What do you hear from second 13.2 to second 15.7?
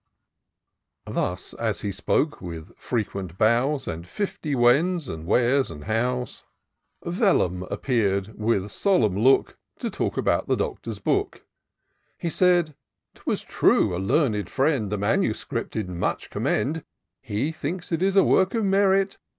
true, a learned friend The manuscript